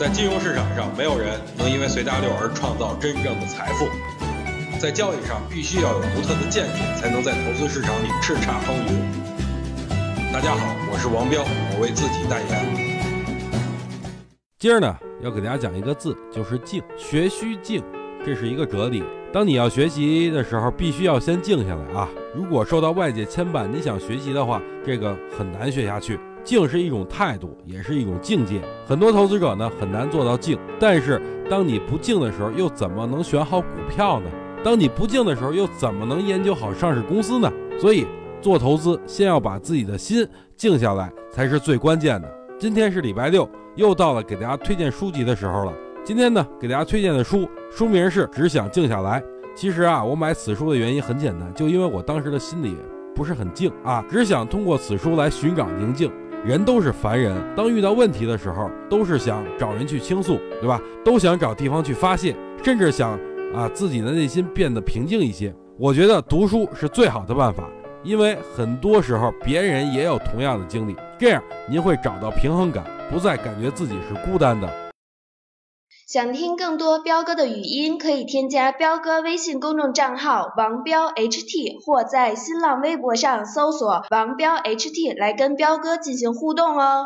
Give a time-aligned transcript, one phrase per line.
[0.00, 3.86] 在金融市场上，没有人能因为随大流而创造真正的财富。
[4.80, 10.32] 在交易上，必须要有独特的见解，才能在投资市场里叱咤风云。
[10.32, 12.56] 大家好，我是王彪，我为自己代言。
[14.58, 16.82] 今儿呢，要给大家讲一个字，就是静。
[16.96, 17.84] 学须静，
[18.24, 19.02] 这是一个哲理。
[19.32, 22.08] 当你要学习的时候，必须要先静下来啊！
[22.34, 26.18] 如果受到外界牵绊，你想学习的话，这个很难学下去。
[26.42, 28.60] 静是一种态度，也是一种境界。
[28.86, 34.30] 很多投资者呢很难做到静，但是当你不静的时候，又怎么能选好股票呢？
[34.64, 37.52] 当你不静的时候，又怎么能研究好上市公司呢？
[37.78, 38.06] 所以
[38.40, 40.26] 做投资，先要把自己的心
[40.56, 42.28] 静下来，才是最关键的。
[42.58, 45.72] 今天是礼拜六，又到了给大家推荐书籍的时候了。
[46.10, 49.20] 今天呢，给大家推荐的书，书名是《只想静下来》。
[49.54, 52.76] 其实啊，我买此书的原因很简单，就因为我当时的心里
[53.14, 56.10] 不是很静啊，只想通过此书来寻找宁静。
[56.44, 60.82] 人都是凡人，当遇到问题的时候，都是想找人去倾诉，对吧？
[61.04, 62.34] 都想找地方去发泄，
[62.64, 63.12] 甚至想
[63.54, 65.54] 啊自己的内心变得平静一些。
[65.78, 67.70] 我觉得读书是最好的办法，
[68.02, 74.68] 因为很多时候别人也有同样的经历，这样您会找到平衡感，不再感觉自己是孤单的。
[76.10, 87.04] 想听更多彪哥的语音，可以添加彪哥微信公众账号王彪 HT，或在新浪微博上搜索王彪 HT 来跟彪哥进行互动哦。